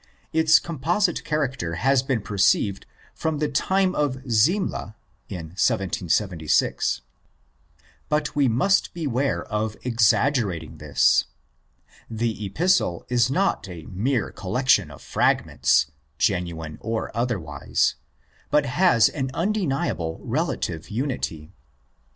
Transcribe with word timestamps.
Its 0.33 0.57
composite 0.57 1.23
character 1.23 1.75
has 1.75 2.01
been 2.01 2.23
perceived 2.23 2.87
from 3.13 3.37
the 3.37 3.47
time 3.47 3.93
of 3.93 4.15
Semler 4.25 4.95
(1776), 5.29 7.01
but 8.09 8.35
we 8.35 8.47
must 8.47 8.95
beware 8.95 9.43
of 9.43 9.77
exaggerating 9.83 10.79
this. 10.79 11.25
The 12.09 12.43
Epistle 12.43 13.05
is 13.09 13.29
not 13.29 13.69
a 13.69 13.85
mere 13.91 14.31
collection 14.31 14.89
of 14.89 15.03
fragments—genuine 15.03 16.79
or 16.81 17.15
otherwise—but 17.15 18.65
has 18.65 19.07
an 19.07 19.29
undeniable 19.35 20.19
relative 20.23 20.89
unity. 20.89 21.51